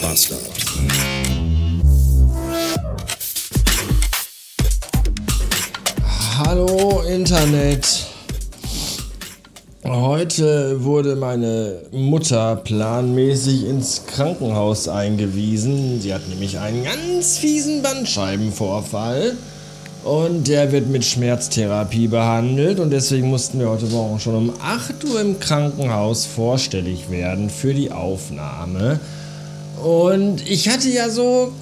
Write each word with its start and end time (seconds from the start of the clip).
Podcaster. 0.00 0.36
Hallo 6.38 7.02
Internet. 7.02 8.06
Heute 9.84 10.82
wurde 10.82 11.16
meine 11.16 11.82
Mutter 11.92 12.56
planmäßig 12.56 13.66
ins 13.66 14.06
Krankenhaus 14.06 14.88
eingewiesen. 14.88 16.00
Sie 16.00 16.14
hat 16.14 16.26
nämlich 16.28 16.58
einen 16.58 16.84
ganz 16.84 17.36
fiesen 17.38 17.82
Bandscheibenvorfall. 17.82 19.36
Und 20.02 20.48
der 20.48 20.72
wird 20.72 20.88
mit 20.88 21.04
Schmerztherapie 21.04 22.08
behandelt 22.08 22.80
und 22.80 22.88
deswegen 22.88 23.28
mussten 23.28 23.60
wir 23.60 23.68
heute 23.68 23.84
Morgen 23.84 24.18
schon 24.18 24.34
um 24.34 24.52
8 24.62 25.04
Uhr 25.04 25.20
im 25.20 25.38
Krankenhaus 25.38 26.24
vorstellig 26.24 27.10
werden 27.10 27.50
für 27.50 27.74
die 27.74 27.92
Aufnahme. 27.92 28.98
Und 29.82 30.48
ich 30.48 30.68
hatte 30.68 30.88
ja 30.88 31.08
so 31.08 31.52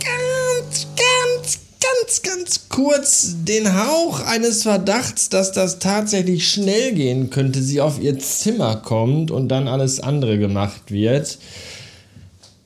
ganz, 0.00 0.86
ganz, 0.96 1.58
ganz, 1.80 2.22
ganz 2.22 2.68
kurz 2.68 3.34
den 3.44 3.74
Hauch 3.74 4.20
eines 4.20 4.62
Verdachts, 4.62 5.30
dass 5.30 5.52
das 5.52 5.78
tatsächlich 5.78 6.50
schnell 6.50 6.92
gehen 6.92 7.30
könnte, 7.30 7.62
sie 7.62 7.80
auf 7.80 7.98
ihr 8.00 8.18
Zimmer 8.18 8.76
kommt 8.76 9.30
und 9.30 9.48
dann 9.48 9.68
alles 9.68 10.00
andere 10.00 10.38
gemacht 10.38 10.90
wird. 10.90 11.38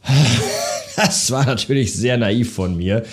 Das 0.97 1.31
war 1.31 1.47
natürlich 1.47 1.95
sehr 1.95 2.19
naiv 2.19 2.53
von 2.53 2.77
mir. 2.77 3.05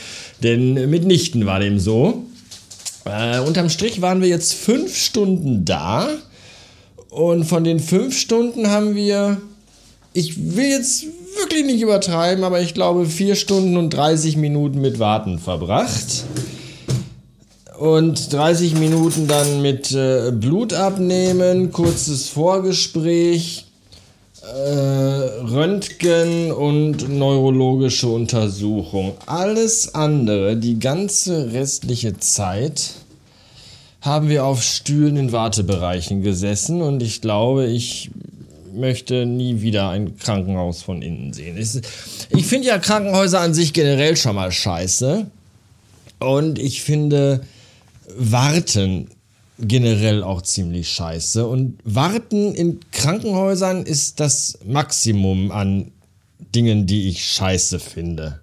Denn 0.44 0.90
mitnichten 0.90 1.46
war 1.46 1.62
dem 1.62 1.80
so. 1.80 2.26
Äh, 3.06 3.40
unterm 3.40 3.70
Strich 3.70 4.02
waren 4.02 4.20
wir 4.20 4.28
jetzt 4.28 4.54
fünf 4.54 4.98
Stunden 4.98 5.64
da. 5.64 6.10
Und 7.10 7.46
von 7.46 7.64
den 7.64 7.80
fünf 7.80 8.18
Stunden 8.18 8.68
haben 8.68 8.96
wir, 8.96 9.42
ich 10.12 10.56
will 10.58 10.68
jetzt 10.68 11.06
wirklich 11.48 11.66
nicht 11.66 11.82
übertreiben, 11.82 12.44
aber 12.44 12.60
ich 12.60 12.74
glaube 12.74 13.06
vier 13.06 13.36
Stunden 13.36 13.78
und 13.78 13.92
30 13.92 14.36
Minuten 14.36 14.82
mit 14.82 15.00
Warten 15.00 15.40
verbracht. 15.40 16.26
Und 17.80 18.34
30 18.34 18.76
Minuten 18.76 19.28
dann 19.28 19.62
mit 19.62 19.94
äh, 19.94 20.32
Blut 20.32 20.74
abnehmen, 20.74 21.72
kurzes 21.72 22.28
Vorgespräch, 22.28 23.66
äh, 24.42 24.70
Röntgen 24.74 26.52
und 26.52 27.08
neurologische 27.08 28.08
Untersuchung. 28.08 29.14
Alles 29.26 29.96
andere, 29.96 30.58
die 30.58 30.80
ganze 30.80 31.54
restliche 31.54 32.18
Zeit, 32.18 32.90
haben 34.02 34.28
wir 34.28 34.44
auf 34.44 34.64
Stühlen 34.64 35.16
in 35.16 35.32
Wartebereichen 35.32 36.24
gesessen 36.24 36.82
und 36.82 37.02
ich 37.02 37.22
glaube, 37.22 37.68
ich 37.68 38.10
möchte 38.78 39.26
nie 39.26 39.62
wieder 39.62 39.90
ein 39.90 40.18
Krankenhaus 40.18 40.82
von 40.82 41.02
innen 41.02 41.34
sehen. 41.34 41.58
Ich 41.58 42.46
finde 42.46 42.68
ja 42.68 42.80
Krankenhäuser 42.80 43.42
an 43.42 43.54
sich 43.54 43.74
generell 43.74 44.16
schon 44.16 44.36
mal 44.36 44.52
scheiße. 44.52 45.28
Und 46.20 46.60
ich 46.60 46.82
finde 46.82 47.42
Warten 48.18 49.10
generell 49.60 50.24
auch 50.24 50.42
ziemlich 50.42 50.90
scheiße. 50.90 51.46
Und 51.48 51.80
warten 51.84 52.54
in 52.54 52.80
Krankenhäusern 52.92 53.84
ist 53.84 54.20
das 54.20 54.60
Maximum 54.66 55.52
an 55.52 55.92
Dingen, 56.56 56.86
die 56.86 57.10
ich 57.10 57.26
scheiße 57.26 57.80
finde. 57.80 58.40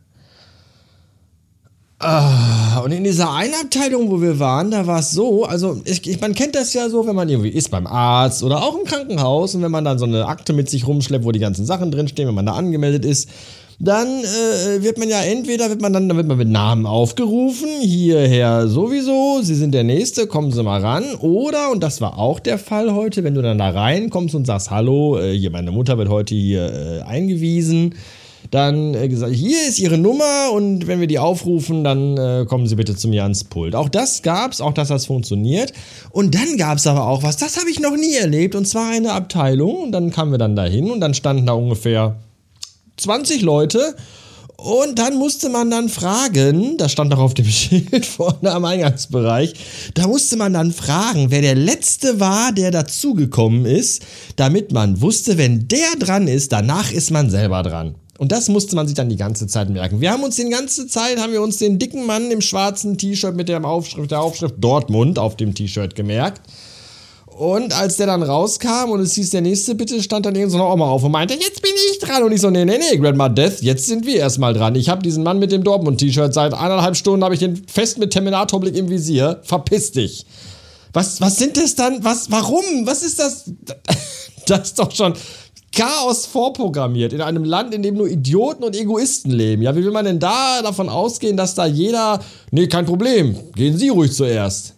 Ah, 2.01 2.81
und 2.85 2.93
in 2.93 3.05
dieser 3.05 3.33
einen 3.33 3.55
Abteilung, 3.55 4.11
wo 4.11 4.21
wir 4.21 4.39
waren, 4.39 4.71
da 4.71 4.87
war 4.87 4.99
es 4.99 5.13
so, 5.13 5.45
also 5.45 5.81
ich, 5.85 6.07
ich, 6.07 6.21
man 6.21 6.35
kennt 6.35 6.55
das 6.55 6.75
ja 6.75 6.89
so, 6.91 7.07
wenn 7.07 7.15
man 7.15 7.29
irgendwie 7.29 7.51
ist 7.51 7.71
beim 7.71 7.87
Arzt 7.87 8.43
oder 8.43 8.63
auch 8.63 8.77
im 8.77 8.85
Krankenhaus 8.85 9.55
und 9.55 9.63
wenn 9.63 9.71
man 9.71 9.85
dann 9.85 9.99
so 9.99 10.05
eine 10.05 10.27
Akte 10.27 10.53
mit 10.53 10.69
sich 10.69 10.87
rumschleppt, 10.87 11.25
wo 11.25 11.33
die 11.33 11.39
ganzen 11.39 11.65
Sachen 11.65 11.91
drinstehen, 11.93 12.29
wenn 12.29 12.35
man 12.35 12.47
da 12.47 12.55
angemeldet 12.55 13.05
ist, 13.05 13.29
dann 13.79 14.09
äh, 14.09 14.83
wird 14.83 14.99
man 14.99 15.09
ja 15.09 15.23
entweder 15.23 15.69
wird 15.71 15.81
man 15.81 15.93
dann, 15.93 16.09
dann 16.09 16.17
wird 16.17 16.27
man 16.27 16.39
mit 16.39 16.49
Namen 16.49 16.87
aufgerufen, 16.87 17.69
hierher 17.81 18.69
sowieso, 18.69 19.41
Sie 19.43 19.55
sind 19.55 19.73
der 19.73 19.85
Nächste, 19.85 20.27
kommen 20.27 20.53
Sie 20.53 20.63
mal 20.63 20.81
ran. 20.81 21.05
Oder, 21.21 21.71
und 21.71 21.83
das 21.83 22.01
war 22.01 22.19
auch 22.19 22.41
der 22.41 22.59
Fall 22.59 22.93
heute, 22.93 23.25
wenn 23.25 23.35
du 23.35 23.43
dann 23.43 23.59
da 23.59 23.71
reinkommst 23.71 24.35
und 24.35 24.47
sagst, 24.47 24.71
hallo, 24.71 25.19
äh, 25.19 25.37
hier, 25.37 25.51
meine 25.51 25.71
Mutter 25.71 25.99
wird 25.99 26.09
heute 26.09 26.35
hier 26.35 26.73
äh, 26.73 27.03
eingewiesen, 27.03 27.95
dann 28.51 28.95
äh, 28.95 29.09
gesagt, 29.09 29.35
hier 29.35 29.69
ist 29.69 29.79
Ihre 29.79 29.99
Nummer 29.99 30.51
und 30.53 30.87
wenn 30.87 31.01
wir 31.01 31.07
die 31.07 31.19
aufrufen, 31.19 31.85
dann 31.85 32.17
äh, 32.17 32.47
kommen 32.49 32.67
Sie 32.67 32.77
bitte 32.77 32.97
zu 32.97 33.09
mir 33.09 33.23
ans 33.23 33.45
Pult. 33.45 33.75
Auch 33.75 33.89
das 33.89 34.23
gab's, 34.23 34.61
auch 34.61 34.73
das 34.73 34.91
hat 34.91 35.05
funktioniert. 35.05 35.73
Und 36.11 36.35
dann 36.35 36.57
gab's 36.57 36.87
aber 36.87 37.07
auch 37.07 37.23
was, 37.23 37.37
das 37.37 37.59
habe 37.59 37.71
ich 37.71 37.81
noch 37.81 37.97
nie 37.97 38.15
erlebt, 38.15 38.55
und 38.55 38.67
zwar 38.67 38.91
eine 38.91 39.13
Abteilung. 39.13 39.77
Und 39.77 39.93
dann 39.93 40.11
kamen 40.11 40.31
wir 40.31 40.39
dann 40.39 40.57
dahin 40.57 40.91
und 40.91 41.01
dann 41.01 41.15
standen 41.15 41.47
da 41.47 41.53
ungefähr 41.53 42.17
20 42.97 43.43
Leute. 43.43 43.97
Und 44.57 44.99
dann 44.99 45.19
musste 45.19 45.49
man 45.49 45.71
dann 45.71 45.89
fragen, 45.89 46.77
das 46.79 46.93
stand 46.93 47.13
auch 47.13 47.19
auf 47.19 47.35
dem 47.35 47.45
Schild 47.51 48.07
vorne 48.07 48.53
am 48.53 48.65
Eingangsbereich, 48.65 49.53
da 49.95 50.07
musste 50.07 50.37
man 50.37 50.55
dann 50.55 50.73
fragen, 50.73 51.31
wer 51.31 51.43
der 51.43 51.57
Letzte 51.57 52.21
war, 52.21 52.53
der 52.53 52.71
dazugekommen 52.71 53.67
ist, 53.67 54.03
damit 54.37 54.73
man 54.73 55.01
wusste, 55.03 55.37
wenn 55.39 55.67
der 55.69 55.97
dran 55.99 56.29
ist, 56.29 56.53
danach 56.53 56.93
ist 56.93 57.11
man 57.11 57.31
selber 57.31 57.63
dran. 57.63 57.97
Und 58.19 58.31
das 58.31 58.49
musste 58.49 58.77
man 58.77 58.87
sich 58.87 58.95
dann 58.95 59.09
die 59.09 59.17
ganze 59.17 59.47
Zeit 59.47 59.69
merken. 59.71 60.01
Wir 60.01 60.13
haben 60.13 60.23
uns 60.23 60.37
die 60.37 60.49
ganze 60.49 60.87
Zeit, 60.87 61.19
haben 61.19 61.33
wir 61.33 61.43
uns 61.43 61.57
den 61.57 61.79
dicken 61.79 62.07
Mann 62.07 62.31
im 62.31 62.41
schwarzen 62.41 62.97
T-Shirt 62.97 63.35
mit 63.35 63.49
der 63.49 63.65
Aufschrift, 63.65 64.13
der 64.13 64.21
Aufschrift 64.21 64.55
Dortmund 64.59 65.19
auf 65.19 65.37
dem 65.37 65.55
T-Shirt 65.55 65.97
gemerkt. 65.97 66.43
Und 67.37 67.77
als 67.77 67.97
der 67.97 68.07
dann 68.07 68.23
rauskam 68.23 68.91
und 68.91 69.01
es 69.01 69.15
hieß, 69.15 69.31
der 69.31 69.41
nächste 69.41 69.75
bitte, 69.75 70.01
stand 70.01 70.25
dann 70.25 70.37
irgend 70.37 70.53
so 70.53 70.59
eine 70.59 70.73
Oma 70.73 70.87
auf 70.87 71.03
und 71.03 71.11
meinte, 71.11 71.35
jetzt 71.35 71.61
bin 71.63 71.73
ich 71.91 71.99
dran. 71.99 72.23
Und 72.23 72.31
ich 72.31 72.41
so, 72.41 72.51
nee, 72.51 72.65
nee, 72.65 72.79
nee, 72.79 72.97
Grandma 72.97 73.29
Death, 73.29 73.61
jetzt 73.61 73.87
sind 73.87 74.07
wir 74.07 74.17
erstmal 74.17 74.55
dran. 74.55 74.77
Ich 74.77 74.89
habe 74.89 75.03
diesen 75.03 75.25
Mann 75.25 75.41
mit 75.41 75.51
dem 75.51 75.65
Dortmund-T-Shirt 75.65 76.33
seit 76.33 76.55
eineinhalb 76.55 76.95
Stunden, 76.95 77.25
habe 77.25 77.35
ich 77.35 77.41
den 77.41 77.57
fest 77.67 77.99
mit 77.99 78.13
Terminatorblick 78.13 78.77
im 78.77 78.89
Visier. 78.89 79.41
Verpiss 79.43 79.91
dich. 79.91 80.25
Was, 80.93 81.21
was 81.21 81.37
sind 81.37 81.57
das 81.57 81.75
dann? 81.75 82.05
Was, 82.05 82.31
warum? 82.31 82.63
Was 82.85 83.03
ist 83.03 83.19
das? 83.19 83.51
Das 84.47 84.69
ist 84.69 84.79
doch 84.79 84.95
schon 84.95 85.15
Chaos 85.75 86.27
vorprogrammiert 86.27 87.13
in 87.13 87.21
einem 87.21 87.45
Land, 87.45 87.75
in 87.75 87.83
dem 87.83 87.97
nur 87.97 88.09
Idioten 88.09 88.65
und 88.65 88.77
Egoisten 88.77 89.31
leben. 89.31 89.63
Ja, 89.63 89.75
wie 89.75 89.85
will 89.85 89.91
man 89.91 90.05
denn 90.05 90.19
da 90.19 90.63
davon 90.63 90.89
ausgehen, 90.89 91.37
dass 91.37 91.55
da 91.55 91.67
jeder, 91.67 92.21
nee, 92.51 92.67
kein 92.69 92.87
Problem, 92.87 93.37
gehen 93.55 93.77
Sie 93.77 93.89
ruhig 93.89 94.13
zuerst. 94.13 94.75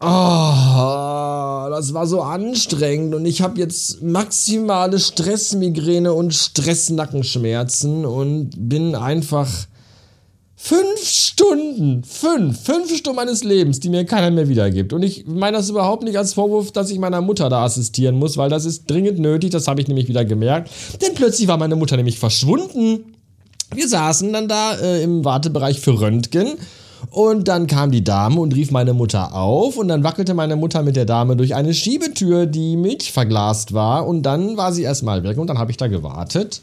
Oh, 0.00 1.66
das 1.70 1.94
war 1.94 2.06
so 2.06 2.20
anstrengend 2.20 3.14
und 3.14 3.24
ich 3.24 3.40
habe 3.40 3.58
jetzt 3.58 4.02
maximale 4.02 4.98
Stressmigräne 4.98 6.12
und 6.12 6.34
Stressnackenschmerzen 6.34 8.04
und 8.04 8.50
bin 8.56 8.94
einfach 8.94 9.48
fünf 10.66 11.06
Stunden, 11.06 12.02
fünf, 12.04 12.58
fünf 12.58 12.96
Stunden 12.96 13.16
meines 13.16 13.44
Lebens, 13.44 13.80
die 13.80 13.90
mir 13.90 14.06
keiner 14.06 14.30
mehr 14.30 14.48
wiedergibt. 14.48 14.94
Und 14.94 15.02
ich 15.02 15.26
meine 15.26 15.58
das 15.58 15.68
überhaupt 15.68 16.04
nicht 16.04 16.16
als 16.16 16.32
Vorwurf, 16.32 16.72
dass 16.72 16.90
ich 16.90 16.98
meiner 16.98 17.20
Mutter 17.20 17.50
da 17.50 17.64
assistieren 17.64 18.18
muss, 18.18 18.38
weil 18.38 18.48
das 18.48 18.64
ist 18.64 18.90
dringend 18.90 19.18
nötig, 19.18 19.50
das 19.50 19.68
habe 19.68 19.82
ich 19.82 19.88
nämlich 19.88 20.08
wieder 20.08 20.24
gemerkt. 20.24 20.70
Denn 21.02 21.14
plötzlich 21.14 21.48
war 21.48 21.58
meine 21.58 21.76
Mutter 21.76 21.98
nämlich 21.98 22.18
verschwunden. 22.18 23.14
Wir 23.74 23.86
saßen 23.86 24.32
dann 24.32 24.48
da 24.48 24.74
äh, 24.76 25.02
im 25.02 25.22
Wartebereich 25.22 25.80
für 25.80 26.00
Röntgen 26.00 26.52
und 27.10 27.46
dann 27.46 27.66
kam 27.66 27.90
die 27.90 28.02
Dame 28.02 28.40
und 28.40 28.54
rief 28.54 28.70
meine 28.70 28.94
Mutter 28.94 29.34
auf 29.34 29.76
und 29.76 29.88
dann 29.88 30.02
wackelte 30.02 30.32
meine 30.32 30.56
Mutter 30.56 30.82
mit 30.82 30.96
der 30.96 31.04
Dame 31.04 31.36
durch 31.36 31.54
eine 31.54 31.74
Schiebetür, 31.74 32.46
die 32.46 32.78
milchverglast 32.78 33.74
war 33.74 34.06
und 34.06 34.22
dann 34.22 34.56
war 34.56 34.72
sie 34.72 34.84
erstmal 34.84 35.24
weg 35.24 35.36
und 35.36 35.48
dann 35.48 35.58
habe 35.58 35.72
ich 35.72 35.76
da 35.76 35.88
gewartet 35.88 36.62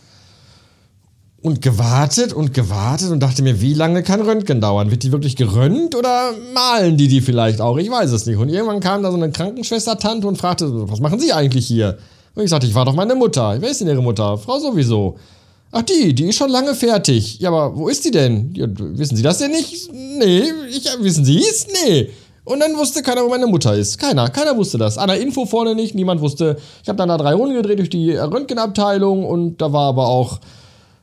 und 1.41 1.62
gewartet 1.62 2.34
und 2.34 2.53
gewartet 2.53 3.09
und 3.09 3.19
dachte 3.19 3.41
mir, 3.41 3.62
wie 3.62 3.74
lange 3.74 4.03
kann 4.03 4.22
Röntgen 4.22 4.62
dauern? 4.62 4.91
Wird 4.91 5.03
die 5.03 5.12
wirklich 5.12 5.35
gerönt 5.35 5.96
oder 5.96 6.31
malen 6.53 6.97
die 6.97 7.07
die 7.07 7.22
vielleicht 7.22 7.62
auch? 7.62 7.78
Ich 7.78 7.90
weiß 7.90 8.12
es 8.12 8.25
nicht. 8.28 8.38
Und 8.38 8.50
irgendwann 8.50 8.79
kam 8.79 9.02
da 9.02 9.09
so 9.09 9.17
eine 9.17 9.32
Krankenschwester-Tante 9.32 10.28
und 10.28 10.38
fragte, 10.38 10.70
was 10.90 10.99
machen 10.99 11.20
Sie 11.20 11.34
eigentlich 11.34 11.66
hier? 11.66 11.97
Und 12.35 12.43
ich 12.43 12.49
sagte, 12.49 12.67
ich 12.67 12.76
war 12.76 12.85
doch 12.85 12.93
meine 12.93 13.16
Mutter. 13.16 13.58
Wer 13.59 13.72
ist 13.72 13.82
denn 13.82 13.88
Ihre 13.88 14.03
Mutter? 14.03 14.38
Frau 14.38 14.59
sowieso. 14.59 15.17
Ach 15.72 15.82
die, 15.82 16.14
die 16.14 16.26
ist 16.26 16.35
schon 16.35 16.49
lange 16.49 16.76
fertig. 16.76 17.40
Ja, 17.40 17.49
aber 17.49 17.76
wo 17.76 17.87
ist 17.87 18.05
die 18.05 18.11
denn? 18.11 18.53
Ja, 18.53 18.67
wissen 18.70 19.16
Sie 19.16 19.23
das 19.23 19.40
denn 19.40 19.52
nicht? 19.52 19.91
Nee, 19.94 20.44
ich, 20.70 20.87
wissen 20.99 21.26
Sie 21.26 21.40
es? 21.40 21.66
Nee. 21.85 22.09
Und 22.44 22.59
dann 22.59 22.76
wusste 22.78 23.02
keiner, 23.02 23.23
wo 23.23 23.29
meine 23.29 23.47
Mutter 23.47 23.73
ist. 23.73 23.97
Keiner, 23.97 24.29
keiner 24.29 24.55
wusste 24.58 24.78
das. 24.78 24.97
An 24.97 25.08
der 25.08 25.22
Info 25.22 25.46
vorne 25.46 25.73
nicht, 25.73 25.96
niemand 25.96 26.22
wusste. 26.22 26.58
Ich 26.84 26.90
habe 26.90 26.97
dann 26.97 27.09
da 27.09 27.17
drei 27.17 27.34
Runden 27.34 27.55
gedreht 27.55 27.79
durch 27.79 27.90
die 27.90 28.11
Röntgenabteilung 28.11 29.26
und 29.26 29.61
da 29.61 29.72
war 29.72 29.90
aber 29.90 30.08
auch, 30.08 30.40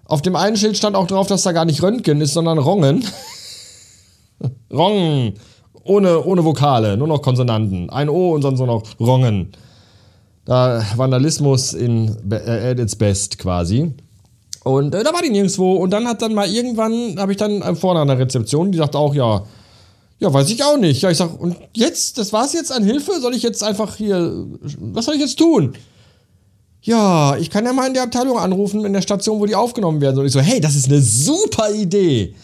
auf 0.09 0.23
dem 0.23 0.35
einen 0.35 0.57
Schild 0.57 0.77
stand 0.77 0.97
auch 0.97 1.07
drauf, 1.07 1.27
dass 1.27 1.43
da 1.43 1.53
gar 1.53 1.67
nicht 1.67 1.83
Röntgen 1.83 2.21
ist, 2.21 2.33
sondern 2.33 2.59
Rongen. 2.59 3.05
Rongen. 4.73 5.35
Ohne, 5.85 6.25
ohne 6.25 6.45
Vokale, 6.45 6.97
nur 6.97 7.09
noch 7.09 7.23
Konsonanten. 7.23 7.89
Ein 7.89 8.09
O 8.09 8.33
und 8.33 8.43
sonst 8.43 8.59
nur 8.59 8.67
noch 8.67 8.83
Rongen. 8.99 9.53
Da 10.45 10.83
Vandalismus 10.97 11.75
in, 11.75 12.17
äh, 12.31 12.71
at 12.71 12.79
its 12.79 12.97
best 12.97 13.39
quasi. 13.39 13.93
Und 14.65 14.95
äh, 14.95 15.05
da 15.05 15.13
war 15.13 15.23
die 15.23 15.31
nirgendwo. 15.31 15.75
Und 15.75 15.91
dann 15.91 16.07
hat 16.09 16.23
dann 16.23 16.35
mal 16.35 16.49
irgendwann, 16.49 17.19
habe 17.19 17.33
ich 17.33 17.39
dann 17.39 17.63
äh, 17.63 17.75
vorne 17.75 18.01
an 18.01 18.09
der 18.09 18.19
Rezeption, 18.19 18.73
die 18.73 18.79
sagt 18.79 18.97
auch, 18.97 19.15
ja, 19.15 19.45
ja, 20.21 20.33
weiß 20.33 20.51
ich 20.51 20.65
auch 20.65 20.79
nicht. 20.79 21.03
Ja, 21.03 21.11
ich 21.11 21.19
sag, 21.19 21.39
und 21.39 21.57
jetzt, 21.75 22.19
das 22.19 22.33
war's 22.33 22.55
jetzt 22.55 22.73
an 22.73 22.83
Hilfe? 22.83 23.21
Soll 23.21 23.35
ich 23.35 23.43
jetzt 23.43 23.63
einfach 23.63 23.97
hier, 23.97 24.47
was 24.79 25.05
soll 25.05 25.15
ich 25.15 25.21
jetzt 25.21 25.39
tun? 25.39 25.75
Ja, 26.83 27.37
ich 27.37 27.51
kann 27.51 27.65
ja 27.65 27.73
mal 27.73 27.87
in 27.87 27.95
der 27.95 28.05
Abteilung 28.05 28.39
anrufen, 28.39 28.85
in 28.85 28.93
der 28.93 29.03
Station, 29.03 29.41
wo 29.41 29.47
die 29.47 29.55
aufgenommen 29.55 30.01
werden. 30.01 30.19
Und 30.19 30.27
ich 30.27 30.33
so, 30.33 30.41
hey, 30.41 30.61
das 30.61 30.75
ist 30.75 30.87
eine 30.87 31.01
super 31.01 31.71
Idee. 31.71 32.35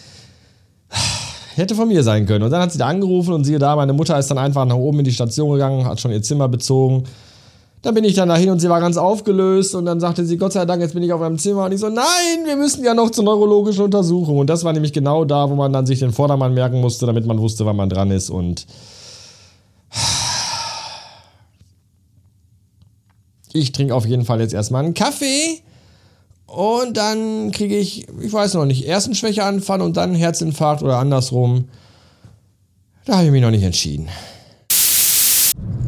Hätte 1.54 1.75
von 1.75 1.86
mir 1.86 2.02
sein 2.02 2.26
können. 2.26 2.44
Und 2.44 2.50
dann 2.50 2.62
hat 2.62 2.72
sie 2.72 2.78
da 2.78 2.86
angerufen 2.86 3.32
und 3.32 3.44
siehe 3.44 3.58
da, 3.58 3.76
meine 3.76 3.92
Mutter 3.92 4.19
ist 4.19 4.28
dann 4.28 4.38
einfach 4.38 4.64
nach 4.64 4.76
oben 4.76 4.98
in 4.98 5.04
die 5.04 5.12
Station 5.12 5.52
gegangen, 5.52 5.86
hat 5.86 6.00
schon 6.00 6.10
ihr 6.10 6.22
Zimmer 6.22 6.48
bezogen. 6.48 7.04
Dann 7.82 7.94
bin 7.94 8.02
ich 8.02 8.14
dann 8.14 8.28
dahin 8.28 8.50
und 8.50 8.60
sie 8.60 8.69
war 8.69 8.81
ganz 8.81 8.96
aufgelöst 8.96 9.75
und 9.75 9.84
dann 9.84 10.00
sagte 10.00 10.25
sie, 10.25 10.38
Gott 10.38 10.54
sei 10.54 10.64
Dank, 10.64 10.80
jetzt 10.80 10.94
bin 10.94 11.02
ich 11.02 11.12
auf 11.12 11.20
meinem 11.20 11.38
Zimmer. 11.38 11.66
Und 11.66 11.72
ich 11.72 11.80
so, 11.80 11.90
nein, 11.90 12.04
wir 12.44 12.56
müssen 12.56 12.82
ja 12.82 12.94
noch 12.94 13.10
zur 13.10 13.25
neurologischen 13.25 13.84
Untersuchung. 13.84 14.38
Und 14.38 14.48
das 14.48 14.64
war 14.64 14.72
nämlich 14.72 14.92
genau 14.92 15.25
da, 15.25 15.48
wo 15.48 15.54
man 15.54 15.72
dann 15.72 15.87
sich 15.87 16.00
den 16.00 16.10
Vordermann 16.10 16.54
merken 16.54 16.80
musste, 16.80 17.06
damit 17.06 17.26
man 17.26 17.38
wusste, 17.38 17.66
wann 17.66 17.76
man 17.76 17.90
dran 17.90 18.10
ist. 18.10 18.30
Und 18.30 18.66
ich 23.54 23.72
trinke 23.72 23.94
auf 23.94 24.04
jeden 24.04 24.26
Fall 24.26 24.40
jetzt 24.40 24.52
erstmal 24.52 24.84
einen 24.84 24.92
Kaffee 24.94 25.62
und 26.46 26.96
dann 26.96 27.52
kriege 27.52 27.76
ich, 27.76 28.08
ich 28.20 28.32
weiß 28.32 28.54
noch 28.54 28.64
nicht, 28.64 28.84
erst 28.84 29.06
einen 29.06 29.14
Schwächeanfall 29.14 29.80
und 29.80 29.96
dann 29.96 30.10
einen 30.10 30.18
Herzinfarkt 30.18 30.82
oder 30.82 30.98
andersrum. 30.98 31.68
Da 33.06 33.14
habe 33.14 33.26
ich 33.26 33.32
mich 33.32 33.42
noch 33.42 33.50
nicht 33.50 33.62
entschieden. 33.62 34.08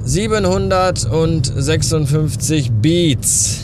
756 0.04 2.70
Beats. 2.70 3.62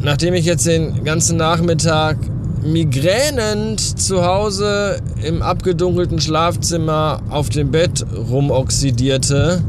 Nachdem 0.00 0.34
ich 0.34 0.44
jetzt 0.44 0.66
den 0.66 1.02
ganzen 1.04 1.36
Nachmittag 1.36 2.18
migränend 2.62 3.80
zu 3.80 4.24
Hause 4.24 5.00
im 5.24 5.42
abgedunkelten 5.42 6.20
Schlafzimmer 6.20 7.20
auf 7.28 7.48
dem 7.48 7.72
Bett 7.72 8.06
rumoxidierte, 8.14 9.64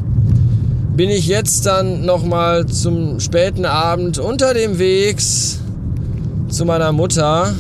bin 0.96 1.10
ich 1.10 1.26
jetzt 1.26 1.66
dann 1.66 2.06
nochmal 2.06 2.68
zum 2.68 3.20
späten 3.20 3.66
Abend 3.66 4.20
unter 4.20 4.54
dem 4.54 4.78
Wegs 4.78 5.60
zu 6.50 6.66
meiner 6.66 6.92
Mutter. 6.92 7.56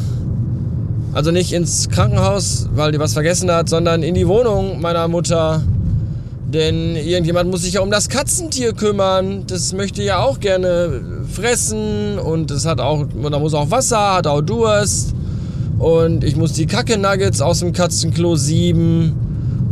Also 1.13 1.31
nicht 1.31 1.51
ins 1.51 1.89
Krankenhaus, 1.89 2.69
weil 2.75 2.91
die 2.91 3.00
was 3.00 3.13
vergessen 3.13 3.51
hat, 3.51 3.69
sondern 3.69 4.03
in 4.03 4.13
die 4.13 4.27
Wohnung 4.27 4.81
meiner 4.81 5.07
Mutter. 5.07 5.63
Denn 6.45 6.95
irgendjemand 6.95 7.50
muss 7.50 7.63
sich 7.63 7.74
ja 7.74 7.81
um 7.81 7.89
das 7.89 8.07
Katzentier 8.07 8.74
kümmern. 8.74 9.45
Das 9.47 9.74
möchte 9.74 10.03
ja 10.03 10.19
auch 10.19 10.39
gerne 10.39 11.01
fressen 11.31 12.19
und 12.19 12.51
es 12.51 12.68
hat 12.68 12.79
auch, 12.79 13.06
da 13.31 13.39
muss 13.39 13.56
auch 13.56 13.71
Wasser, 13.71 14.13
hat 14.13 14.27
auch 14.27 14.41
Durst. 14.41 15.15
Und 15.79 16.24
ich 16.24 16.36
muss 16.36 16.53
die 16.53 16.68
Kacke-Nuggets 16.68 17.41
aus 17.41 17.59
dem 17.59 17.74
Katzenklo 17.74 18.36
sieben. 18.36 19.22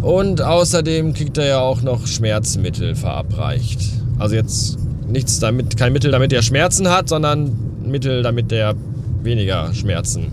Und 0.02 0.42
außerdem 0.42 1.14
kriegt 1.14 1.38
er 1.38 1.46
ja 1.46 1.60
auch 1.60 1.82
noch 1.82 2.08
Schmerzmittel 2.08 2.96
verabreicht. 2.96 3.82
Also 4.18 4.36
jetzt 4.36 4.80
nichts 5.08 5.40
damit, 5.40 5.78
kein 5.78 5.94
Mittel, 5.94 6.12
damit 6.12 6.34
er 6.34 6.42
Schmerzen 6.42 6.90
hat, 6.90 7.10
sondern 7.10 7.52
Mittel, 7.86 8.24
damit 8.24 8.52
er 8.52 8.76
weniger 9.22 9.74
Schmerzen. 9.74 10.32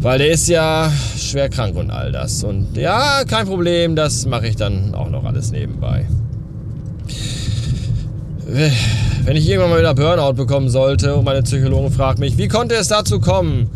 Weil 0.00 0.18
der 0.18 0.30
ist 0.32 0.48
ja 0.48 0.90
schwer 1.16 1.48
krank 1.48 1.76
und 1.76 1.92
all 1.92 2.10
das. 2.10 2.42
Und 2.42 2.76
ja, 2.76 3.22
kein 3.24 3.46
Problem, 3.46 3.94
das 3.94 4.26
mache 4.26 4.48
ich 4.48 4.56
dann 4.56 4.94
auch 4.96 5.08
noch 5.08 5.24
alles 5.24 5.52
nebenbei. 5.52 6.06
Wenn 9.24 9.36
ich 9.36 9.48
irgendwann 9.48 9.70
mal 9.70 9.78
wieder 9.78 9.94
Burnout 9.94 10.34
bekommen 10.34 10.68
sollte 10.68 11.14
und 11.14 11.24
meine 11.24 11.42
Psychologen 11.42 11.92
fragt 11.92 12.18
mich, 12.18 12.36
wie 12.36 12.48
konnte 12.48 12.74
es 12.74 12.88
dazu 12.88 13.20
kommen? 13.20 13.70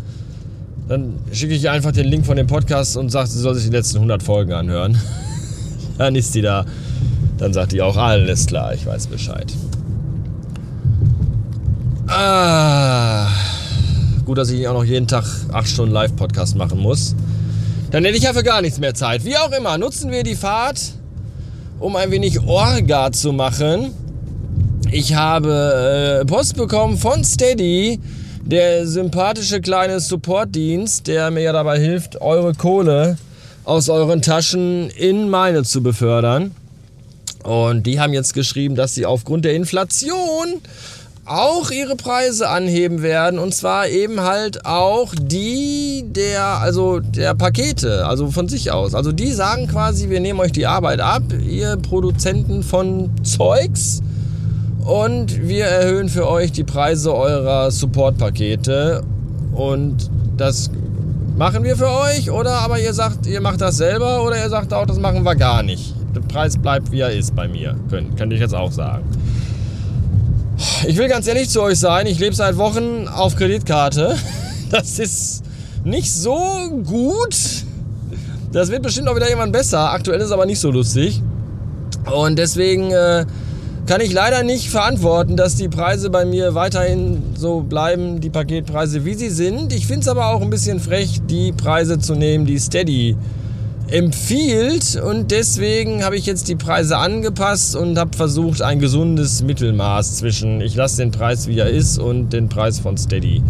Dann 0.87 1.19
schicke 1.33 1.53
ich 1.53 1.63
ihr 1.63 1.71
einfach 1.71 1.91
den 1.91 2.07
Link 2.07 2.25
von 2.25 2.37
dem 2.37 2.47
Podcast 2.47 2.95
und 2.95 3.09
sage, 3.09 3.27
sie 3.27 3.39
soll 3.39 3.55
sich 3.55 3.65
die 3.65 3.75
letzten 3.75 3.97
100 3.97 4.23
Folgen 4.23 4.53
anhören. 4.53 4.97
dann 5.97 6.15
ist 6.15 6.33
die 6.33 6.41
da. 6.41 6.65
Dann 7.37 7.53
sagt 7.53 7.73
die 7.73 7.81
auch, 7.81 7.97
alles 7.97 8.47
klar, 8.47 8.73
ich 8.73 8.85
weiß 8.85 9.07
Bescheid. 9.07 9.51
Ah, 12.07 13.27
gut, 14.25 14.37
dass 14.37 14.49
ich 14.49 14.65
auch 14.67 14.73
noch 14.73 14.85
jeden 14.85 15.07
Tag 15.07 15.25
8 15.51 15.67
Stunden 15.67 15.93
Live-Podcast 15.93 16.55
machen 16.55 16.79
muss. 16.79 17.15
Dann 17.91 18.05
hätte 18.05 18.17
ich 18.17 18.23
ja 18.23 18.33
für 18.33 18.43
gar 18.43 18.61
nichts 18.61 18.79
mehr 18.79 18.93
Zeit. 18.93 19.25
Wie 19.25 19.37
auch 19.37 19.51
immer, 19.51 19.77
nutzen 19.77 20.09
wir 20.09 20.23
die 20.23 20.35
Fahrt, 20.35 20.79
um 21.79 21.95
ein 21.97 22.09
wenig 22.11 22.39
Orga 22.41 23.11
zu 23.11 23.33
machen. 23.33 23.91
Ich 24.89 25.15
habe 25.15 26.21
äh, 26.21 26.25
Post 26.25 26.55
bekommen 26.55 26.97
von 26.97 27.25
Steady 27.25 27.99
der 28.47 28.87
sympathische 28.87 29.59
kleine 29.59 29.99
Supportdienst, 29.99 31.07
der 31.07 31.31
mir 31.31 31.41
ja 31.41 31.51
dabei 31.51 31.79
hilft, 31.79 32.21
eure 32.21 32.53
Kohle 32.53 33.17
aus 33.65 33.89
euren 33.89 34.21
Taschen 34.21 34.89
in 34.91 35.29
meine 35.29 35.63
zu 35.63 35.83
befördern. 35.83 36.51
Und 37.43 37.83
die 37.83 37.99
haben 37.99 38.13
jetzt 38.13 38.33
geschrieben, 38.33 38.75
dass 38.75 38.95
sie 38.95 39.05
aufgrund 39.05 39.43
der 39.43 39.53
Inflation 39.53 40.61
auch 41.25 41.71
ihre 41.71 41.97
Preise 41.97 42.47
anheben 42.47 43.01
werden 43.01 43.37
und 43.37 43.53
zwar 43.53 43.89
eben 43.89 44.21
halt 44.21 44.65
auch 44.65 45.13
die 45.13 46.05
der 46.05 46.45
also 46.61 47.01
der 47.01 47.35
Pakete, 47.35 48.07
also 48.07 48.31
von 48.31 48.47
sich 48.47 48.71
aus. 48.71 48.95
Also 48.95 49.11
die 49.11 49.33
sagen 49.33 49.67
quasi, 49.67 50.09
wir 50.09 50.21
nehmen 50.21 50.39
euch 50.39 50.53
die 50.53 50.67
Arbeit 50.67 51.01
ab, 51.01 51.23
ihr 51.45 51.75
Produzenten 51.75 52.63
von 52.63 53.09
Zeugs 53.23 54.01
und 54.87 55.45
wir 55.45 55.65
erhöhen 55.65 56.07
für 56.07 56.29
euch 56.29 56.53
die 56.53 56.63
Preise 56.63 57.13
eurer 57.13 57.69
Support-Pakete. 57.71 59.03
Und 59.53 60.09
das 60.37 60.71
machen 61.35 61.65
wir 61.65 61.75
für 61.75 61.89
euch. 61.89 62.31
Oder 62.31 62.53
aber 62.59 62.79
ihr 62.79 62.93
sagt, 62.93 63.27
ihr 63.27 63.41
macht 63.41 63.59
das 63.59 63.75
selber. 63.75 64.23
Oder 64.23 64.41
ihr 64.41 64.49
sagt 64.49 64.73
auch, 64.73 64.85
das 64.85 64.97
machen 64.97 65.23
wir 65.23 65.35
gar 65.35 65.61
nicht. 65.61 65.93
Der 66.15 66.21
Preis 66.21 66.57
bleibt, 66.57 66.89
wie 66.93 67.01
er 67.01 67.11
ist 67.11 67.35
bei 67.35 67.49
mir. 67.49 67.75
Könnt, 67.89 68.15
könnte 68.17 68.35
ich 68.35 68.41
jetzt 68.41 68.55
auch 68.55 68.71
sagen. 68.71 69.03
Ich 70.87 70.95
will 70.95 71.09
ganz 71.09 71.27
ehrlich 71.27 71.49
zu 71.49 71.61
euch 71.61 71.77
sein. 71.77 72.07
Ich 72.07 72.17
lebe 72.17 72.33
seit 72.33 72.55
Wochen 72.57 73.09
auf 73.09 73.35
Kreditkarte. 73.35 74.15
Das 74.69 74.99
ist 74.99 75.45
nicht 75.85 76.13
so 76.13 76.37
gut. 76.85 77.37
Das 78.51 78.69
wird 78.69 78.83
bestimmt 78.83 79.07
auch 79.07 79.15
wieder 79.15 79.29
jemand 79.29 79.53
besser. 79.53 79.91
Aktuell 79.93 80.19
ist 80.19 80.25
es 80.25 80.31
aber 80.33 80.45
nicht 80.45 80.59
so 80.59 80.71
lustig. 80.71 81.21
Und 82.13 82.37
deswegen... 82.37 82.91
Äh, 82.91 83.25
kann 83.87 84.01
ich 84.01 84.11
leider 84.11 84.43
nicht 84.43 84.69
verantworten, 84.69 85.37
dass 85.37 85.55
die 85.55 85.69
Preise 85.69 86.09
bei 86.09 86.25
mir 86.25 86.53
weiterhin 86.53 87.23
so 87.35 87.61
bleiben, 87.61 88.19
die 88.19 88.29
Paketpreise, 88.29 89.05
wie 89.05 89.13
sie 89.13 89.29
sind. 89.29 89.71
Ich 89.71 89.87
finde 89.87 90.01
es 90.01 90.07
aber 90.09 90.27
auch 90.27 90.41
ein 90.41 90.49
bisschen 90.49 90.81
frech, 90.81 91.21
die 91.29 91.53
Preise 91.53 91.97
zu 91.97 92.13
nehmen, 92.13 92.45
die 92.45 92.59
Steady 92.59 93.15
empfiehlt. 93.89 95.01
Und 95.01 95.31
deswegen 95.31 96.03
habe 96.03 96.17
ich 96.17 96.25
jetzt 96.25 96.49
die 96.49 96.57
Preise 96.57 96.97
angepasst 96.97 97.77
und 97.77 97.97
habe 97.97 98.15
versucht, 98.15 98.61
ein 98.61 98.79
gesundes 98.79 99.41
Mittelmaß 99.41 100.17
zwischen 100.17 100.59
ich 100.59 100.75
lasse 100.75 100.97
den 100.97 101.11
Preis, 101.11 101.47
wie 101.47 101.57
er 101.57 101.69
ist, 101.69 101.97
und 101.97 102.33
den 102.33 102.49
Preis 102.49 102.79
von 102.79 102.97
Steady 102.97 103.41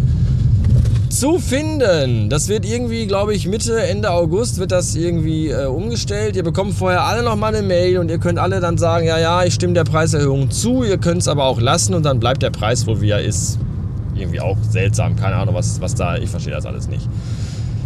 zu 1.10 1.38
finden. 1.38 2.28
Das 2.28 2.48
wird 2.48 2.64
irgendwie, 2.64 3.06
glaube 3.06 3.34
ich, 3.34 3.46
Mitte, 3.46 3.80
Ende 3.80 4.10
August 4.10 4.58
wird 4.58 4.72
das 4.72 4.94
irgendwie 4.94 5.48
äh, 5.48 5.66
umgestellt. 5.66 6.36
Ihr 6.36 6.42
bekommt 6.42 6.74
vorher 6.74 7.04
alle 7.04 7.22
nochmal 7.22 7.54
eine 7.54 7.66
Mail 7.66 7.98
und 7.98 8.10
ihr 8.10 8.18
könnt 8.18 8.38
alle 8.38 8.60
dann 8.60 8.78
sagen, 8.78 9.06
ja, 9.06 9.18
ja, 9.18 9.44
ich 9.44 9.54
stimme 9.54 9.74
der 9.74 9.84
Preiserhöhung 9.84 10.50
zu. 10.50 10.84
Ihr 10.84 10.98
könnt 10.98 11.22
es 11.22 11.28
aber 11.28 11.44
auch 11.44 11.60
lassen 11.60 11.94
und 11.94 12.04
dann 12.04 12.20
bleibt 12.20 12.42
der 12.42 12.50
Preis, 12.50 12.86
wo 12.86 13.00
wie 13.00 13.10
er 13.10 13.22
ist. 13.22 13.58
Irgendwie 14.14 14.40
auch 14.40 14.56
seltsam. 14.70 15.16
Keine 15.16 15.36
Ahnung, 15.36 15.54
was, 15.54 15.80
was 15.80 15.94
da, 15.94 16.16
ich 16.16 16.30
verstehe 16.30 16.52
das 16.52 16.66
alles 16.66 16.88
nicht. 16.88 17.08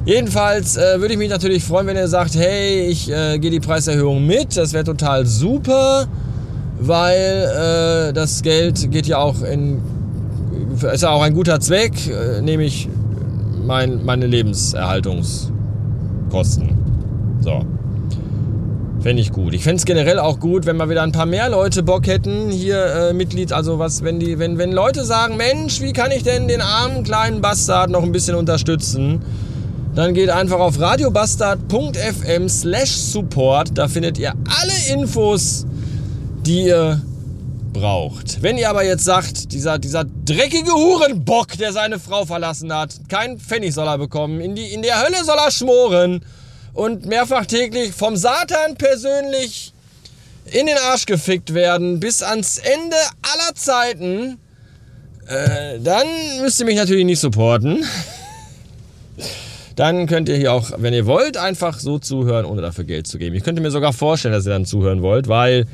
Jedenfalls 0.04 0.76
äh, 0.76 1.00
würde 1.00 1.14
ich 1.14 1.18
mich 1.18 1.30
natürlich 1.30 1.62
freuen, 1.62 1.86
wenn 1.86 1.96
ihr 1.96 2.08
sagt, 2.08 2.34
hey, 2.34 2.86
ich 2.86 3.10
äh, 3.10 3.38
gehe 3.38 3.50
die 3.50 3.60
Preiserhöhung 3.60 4.26
mit. 4.26 4.56
Das 4.56 4.72
wäre 4.72 4.84
total 4.84 5.26
super, 5.26 6.06
weil 6.80 8.08
äh, 8.10 8.12
das 8.12 8.42
Geld 8.42 8.90
geht 8.90 9.06
ja 9.06 9.18
auch 9.18 9.42
in, 9.42 9.80
ist 10.92 11.02
ja 11.02 11.10
auch 11.10 11.22
ein 11.22 11.34
guter 11.34 11.60
Zweck, 11.60 11.92
äh, 12.08 12.40
nämlich 12.40 12.88
mein, 13.64 14.04
meine 14.04 14.26
Lebenserhaltungskosten. 14.26 16.76
So. 17.40 17.64
Fände 19.00 19.20
ich 19.20 19.32
gut. 19.32 19.52
Ich 19.52 19.64
fände 19.64 19.78
es 19.78 19.84
generell 19.84 20.20
auch 20.20 20.38
gut, 20.38 20.64
wenn 20.64 20.76
mal 20.76 20.88
wieder 20.88 21.02
ein 21.02 21.10
paar 21.10 21.26
mehr 21.26 21.48
Leute 21.48 21.82
Bock 21.82 22.06
hätten, 22.06 22.50
hier 22.50 22.84
äh, 22.84 23.12
Mitglied, 23.12 23.52
also 23.52 23.80
was, 23.80 24.04
wenn 24.04 24.20
die, 24.20 24.38
wenn, 24.38 24.58
wenn 24.58 24.70
Leute 24.70 25.04
sagen, 25.04 25.36
Mensch, 25.36 25.80
wie 25.80 25.92
kann 25.92 26.12
ich 26.12 26.22
denn 26.22 26.46
den 26.46 26.60
armen 26.60 27.02
kleinen 27.02 27.40
Bastard 27.40 27.90
noch 27.90 28.04
ein 28.04 28.12
bisschen 28.12 28.36
unterstützen? 28.36 29.20
Dann 29.94 30.14
geht 30.14 30.30
einfach 30.30 30.60
auf 30.60 30.80
radiobastard.fm 30.80 32.48
slash 32.48 32.92
support. 32.92 33.72
Da 33.74 33.88
findet 33.88 34.18
ihr 34.18 34.30
alle 34.30 34.94
Infos, 34.94 35.66
die 36.46 36.66
ihr 36.66 37.02
braucht. 37.72 38.42
Wenn 38.42 38.58
ihr 38.58 38.68
aber 38.68 38.84
jetzt 38.84 39.04
sagt, 39.04 39.52
dieser, 39.52 39.78
dieser 39.78 40.04
dreckige 40.04 40.72
Hurenbock, 40.72 41.56
der 41.58 41.72
seine 41.72 41.98
Frau 41.98 42.24
verlassen 42.24 42.72
hat, 42.72 42.94
kein 43.08 43.38
Pfennig 43.38 43.74
soll 43.74 43.86
er 43.86 43.98
bekommen, 43.98 44.40
in, 44.40 44.54
die, 44.54 44.72
in 44.72 44.82
der 44.82 45.02
Hölle 45.02 45.24
soll 45.24 45.38
er 45.38 45.50
schmoren 45.50 46.24
und 46.74 47.06
mehrfach 47.06 47.46
täglich 47.46 47.92
vom 47.92 48.16
Satan 48.16 48.76
persönlich 48.76 49.72
in 50.46 50.66
den 50.66 50.76
Arsch 50.90 51.06
gefickt 51.06 51.54
werden, 51.54 52.00
bis 52.00 52.22
ans 52.22 52.58
Ende 52.58 52.96
aller 53.22 53.54
Zeiten, 53.54 54.38
äh, 55.26 55.78
dann 55.80 56.06
müsst 56.40 56.60
ihr 56.60 56.66
mich 56.66 56.76
natürlich 56.76 57.04
nicht 57.04 57.20
supporten. 57.20 57.84
Dann 59.76 60.06
könnt 60.06 60.28
ihr 60.28 60.36
hier 60.36 60.52
auch, 60.52 60.72
wenn 60.76 60.92
ihr 60.92 61.06
wollt, 61.06 61.36
einfach 61.36 61.78
so 61.78 61.98
zuhören, 61.98 62.44
ohne 62.44 62.60
dafür 62.60 62.84
Geld 62.84 63.06
zu 63.06 63.18
geben. 63.18 63.34
Ich 63.36 63.42
könnte 63.42 63.62
mir 63.62 63.70
sogar 63.70 63.92
vorstellen, 63.92 64.34
dass 64.34 64.46
ihr 64.46 64.52
dann 64.52 64.66
zuhören 64.66 65.00
wollt, 65.00 65.28
weil 65.28 65.66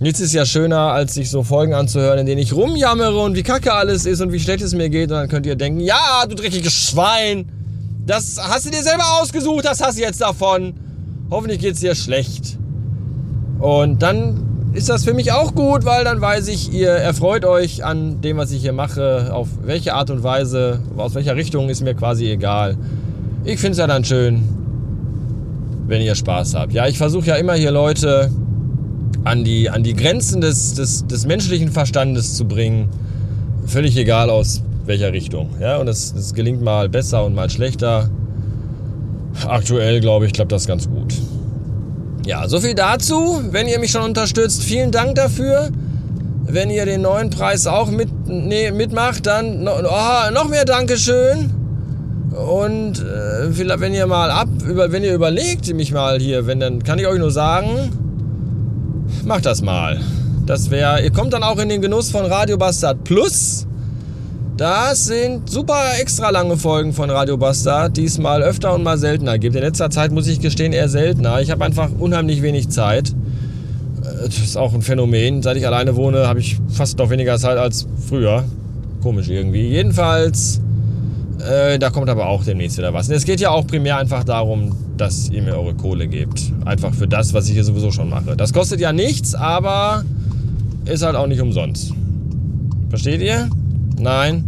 Nichts 0.00 0.20
ist 0.20 0.32
ja 0.32 0.44
schöner, 0.44 0.92
als 0.92 1.14
sich 1.14 1.30
so 1.30 1.42
Folgen 1.44 1.72
anzuhören, 1.72 2.18
in 2.18 2.26
denen 2.26 2.40
ich 2.40 2.52
rumjammere 2.52 3.18
und 3.20 3.36
wie 3.36 3.42
kacke 3.42 3.72
alles 3.72 4.06
ist 4.06 4.20
und 4.20 4.32
wie 4.32 4.40
schlecht 4.40 4.62
es 4.62 4.74
mir 4.74 4.90
geht. 4.90 5.10
Und 5.10 5.16
dann 5.16 5.28
könnt 5.28 5.46
ihr 5.46 5.56
denken, 5.56 5.80
ja, 5.80 6.24
du 6.28 6.34
dreckiges 6.34 6.72
Schwein, 6.72 7.48
das 8.04 8.38
hast 8.42 8.66
du 8.66 8.70
dir 8.70 8.82
selber 8.82 9.04
ausgesucht, 9.20 9.64
das 9.64 9.80
hast 9.80 9.96
du 9.98 10.02
jetzt 10.02 10.20
davon. 10.20 10.74
Hoffentlich 11.30 11.60
geht's 11.60 11.80
dir 11.80 11.94
schlecht. 11.94 12.58
Und 13.60 14.02
dann 14.02 14.72
ist 14.72 14.88
das 14.88 15.04
für 15.04 15.14
mich 15.14 15.30
auch 15.32 15.54
gut, 15.54 15.84
weil 15.84 16.04
dann 16.04 16.20
weiß 16.20 16.48
ich, 16.48 16.72
ihr 16.72 16.90
erfreut 16.90 17.44
euch 17.44 17.84
an 17.84 18.20
dem, 18.20 18.36
was 18.36 18.50
ich 18.50 18.60
hier 18.60 18.72
mache. 18.72 19.30
Auf 19.32 19.48
welche 19.62 19.94
Art 19.94 20.10
und 20.10 20.24
Weise, 20.24 20.80
aus 20.96 21.14
welcher 21.14 21.36
Richtung 21.36 21.68
ist 21.68 21.80
mir 21.82 21.94
quasi 21.94 22.28
egal. 22.28 22.76
Ich 23.44 23.60
finde 23.60 23.72
es 23.72 23.78
ja 23.78 23.86
dann 23.86 24.04
schön, 24.04 24.42
wenn 25.86 26.02
ihr 26.02 26.16
Spaß 26.16 26.56
habt. 26.56 26.72
Ja, 26.72 26.88
ich 26.88 26.98
versuche 26.98 27.26
ja 27.26 27.36
immer 27.36 27.54
hier 27.54 27.70
Leute 27.70 28.30
an 29.24 29.42
die, 29.44 29.70
an 29.70 29.82
die 29.82 29.94
Grenzen 29.94 30.40
des, 30.40 30.74
des, 30.74 31.06
des 31.06 31.26
menschlichen 31.26 31.72
Verstandes 31.72 32.34
zu 32.34 32.44
bringen. 32.46 32.88
Völlig 33.66 33.96
egal 33.96 34.30
aus 34.30 34.62
welcher 34.84 35.12
Richtung. 35.12 35.48
Ja, 35.60 35.78
und 35.78 35.88
es, 35.88 36.14
es 36.14 36.34
gelingt 36.34 36.62
mal 36.62 36.88
besser 36.88 37.24
und 37.24 37.34
mal 37.34 37.48
schlechter. 37.48 38.10
Aktuell 39.48 40.00
glaube 40.00 40.26
ich, 40.26 40.32
klappt 40.32 40.52
das 40.52 40.66
ganz 40.66 40.88
gut. 40.88 41.14
Ja, 42.26 42.48
so 42.48 42.60
viel 42.60 42.74
dazu. 42.74 43.40
Wenn 43.50 43.66
ihr 43.66 43.78
mich 43.78 43.90
schon 43.90 44.02
unterstützt, 44.02 44.62
vielen 44.62 44.90
Dank 44.90 45.14
dafür. 45.14 45.70
Wenn 46.46 46.70
ihr 46.70 46.84
den 46.84 47.02
neuen 47.02 47.30
Preis 47.30 47.66
auch 47.66 47.90
mit, 47.90 48.08
nee, 48.26 48.70
mitmacht, 48.70 49.26
dann 49.26 49.64
noch, 49.64 49.82
oh, 49.82 50.30
noch 50.32 50.48
mehr 50.48 50.64
Dankeschön. 50.64 51.50
Und 52.30 53.00
äh, 53.00 53.80
wenn 53.80 53.94
ihr 53.94 54.06
mal 54.06 54.30
ab, 54.30 54.48
über, 54.66 54.92
wenn 54.92 55.04
ihr 55.04 55.14
überlegt, 55.14 55.72
mich 55.74 55.92
mal 55.92 56.18
hier, 56.18 56.46
wenn 56.46 56.60
dann 56.60 56.82
kann 56.82 56.98
ich 56.98 57.06
euch 57.06 57.18
nur 57.18 57.30
sagen, 57.30 57.90
macht 59.24 59.46
das 59.46 59.62
mal. 59.62 60.00
Das 60.46 60.70
wäre, 60.70 61.02
ihr 61.02 61.10
kommt 61.10 61.32
dann 61.32 61.42
auch 61.42 61.58
in 61.58 61.68
den 61.68 61.80
Genuss 61.80 62.10
von 62.10 62.24
Radio 62.24 62.56
Bastard 62.58 63.02
Plus. 63.04 63.66
Das 64.56 65.06
sind 65.06 65.50
super 65.50 65.98
extra 65.98 66.30
lange 66.30 66.56
Folgen 66.56 66.92
von 66.92 67.10
Radio 67.10 67.36
Bastard, 67.36 67.96
die 67.96 68.04
es 68.04 68.18
mal 68.18 68.42
öfter 68.42 68.72
und 68.74 68.84
mal 68.84 68.98
seltener 68.98 69.38
gibt. 69.38 69.56
In 69.56 69.62
letzter 69.62 69.90
Zeit 69.90 70.12
muss 70.12 70.28
ich 70.28 70.40
gestehen 70.40 70.72
eher 70.72 70.88
seltener. 70.88 71.40
Ich 71.40 71.50
habe 71.50 71.64
einfach 71.64 71.90
unheimlich 71.98 72.40
wenig 72.42 72.68
Zeit. 72.68 73.08
Äh, 73.08 74.26
das 74.26 74.38
ist 74.38 74.56
auch 74.56 74.72
ein 74.74 74.82
Phänomen. 74.82 75.42
Seit 75.42 75.56
ich 75.56 75.66
alleine 75.66 75.96
wohne, 75.96 76.28
habe 76.28 76.38
ich 76.38 76.58
fast 76.68 76.98
noch 76.98 77.10
weniger 77.10 77.36
Zeit 77.38 77.58
als 77.58 77.86
früher. 78.08 78.44
Komisch 79.02 79.28
irgendwie. 79.28 79.66
Jedenfalls, 79.66 80.60
äh, 81.40 81.78
da 81.78 81.90
kommt 81.90 82.08
aber 82.08 82.26
auch 82.26 82.44
demnächst 82.44 82.78
wieder 82.78 82.92
was. 82.92 83.08
Und 83.08 83.14
es 83.14 83.24
geht 83.24 83.40
ja 83.40 83.50
auch 83.50 83.66
primär 83.66 83.98
einfach 83.98 84.24
darum, 84.24 84.76
dass 84.96 85.28
ihr 85.30 85.42
mir 85.42 85.56
eure 85.56 85.74
Kohle 85.74 86.06
gebt. 86.08 86.52
Einfach 86.64 86.94
für 86.94 87.08
das, 87.08 87.34
was 87.34 87.48
ich 87.48 87.54
hier 87.54 87.64
sowieso 87.64 87.90
schon 87.90 88.08
mache. 88.08 88.36
Das 88.36 88.52
kostet 88.52 88.80
ja 88.80 88.92
nichts, 88.92 89.34
aber 89.34 90.04
ist 90.84 91.02
halt 91.02 91.16
auch 91.16 91.26
nicht 91.26 91.40
umsonst. 91.40 91.92
Versteht 92.88 93.20
ihr? 93.20 93.50
Nein? 93.98 94.44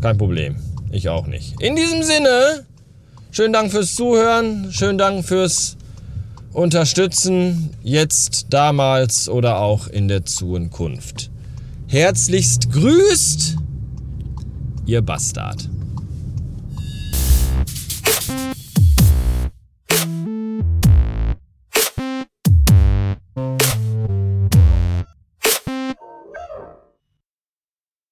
Kein 0.00 0.18
Problem. 0.18 0.56
Ich 0.90 1.08
auch 1.08 1.26
nicht. 1.26 1.60
In 1.60 1.76
diesem 1.76 2.02
Sinne, 2.02 2.64
schönen 3.30 3.52
Dank 3.52 3.70
fürs 3.70 3.94
Zuhören, 3.94 4.68
schönen 4.70 4.98
Dank 4.98 5.24
fürs 5.24 5.76
Unterstützen, 6.52 7.70
jetzt, 7.82 8.46
damals 8.50 9.28
oder 9.28 9.60
auch 9.60 9.86
in 9.86 10.08
der 10.08 10.24
Zukunft. 10.24 11.30
Herzlichst 11.86 12.72
grüßt, 12.72 13.56
ihr 14.86 15.02
Bastard. 15.02 15.68